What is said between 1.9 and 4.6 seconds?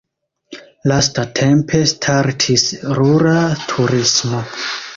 startis rura turismo.